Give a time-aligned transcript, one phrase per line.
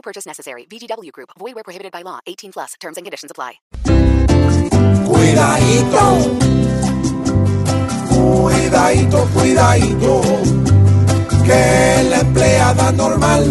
[0.00, 0.64] No purchase necessary.
[0.64, 1.28] VGW Group.
[1.38, 2.20] Void where prohibited by law.
[2.26, 2.72] 18 plus.
[2.80, 3.60] Terms and conditions apply.
[5.04, 6.04] Cuidadito,
[8.08, 10.22] cuidadito, cuidadito,
[11.44, 13.44] que la empleada normal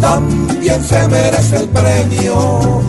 [0.00, 2.82] también se merece el premio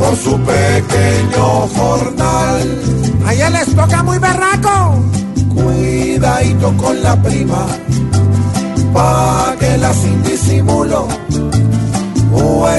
[0.00, 2.82] por su pequeño jornal.
[3.24, 5.04] A ella les toca muy berraco.
[5.54, 7.66] Cuidadito con la prima,
[8.92, 10.20] páguela sin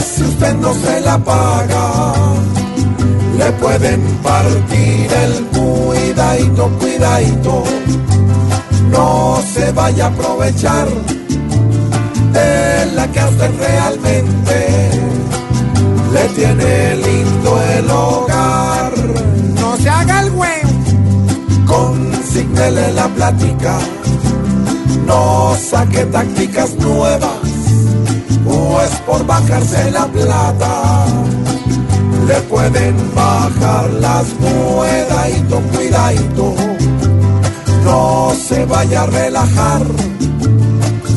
[0.02, 2.14] si usted no se la paga,
[3.38, 7.64] le pueden partir el cuidadito, cuidadito,
[8.90, 10.88] no se vaya a aprovechar
[12.34, 14.92] de la que a usted realmente
[16.14, 18.94] le tiene lindo el hogar.
[19.56, 20.62] No se haga el güey.
[21.66, 23.78] Consígnele la plática,
[25.06, 27.40] no saque tácticas nuevas,
[28.46, 31.06] pues por bajarse la plata
[32.28, 36.56] le pueden bajar las cuidadito, cuidadito,
[37.84, 39.82] no se vaya a relajar,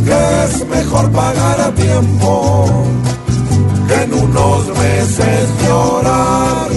[0.04, 2.64] que es mejor pagar a tiempo
[3.86, 6.68] que en unos meses llorar.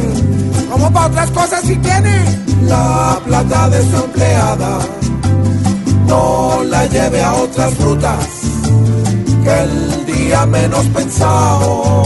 [0.72, 2.48] Como para otras cosas si tiene.
[2.64, 4.80] La plata de su empleada
[6.06, 8.28] no la lleve a otras rutas
[9.44, 12.04] que el día menos pensado.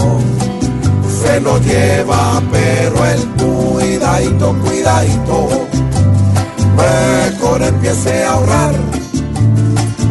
[1.24, 5.68] Se lo lleva, pero el cuidadito, cuidadito,
[6.75, 8.74] mejor empiece a ahorrar,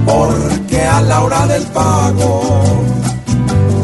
[0.07, 2.63] porque a la hora del pago,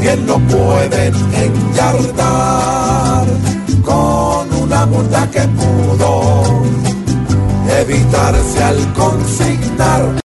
[0.00, 3.26] bien lo pueden enyardar
[3.84, 6.44] con una multa que pudo
[7.80, 10.06] evitarse al consignar